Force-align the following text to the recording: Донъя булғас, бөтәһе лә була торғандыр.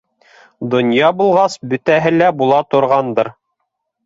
Донъя 0.71 1.11
булғас, 1.19 1.57
бөтәһе 1.75 2.13
лә 2.17 2.31
була 2.41 2.63
торғандыр. 2.73 3.31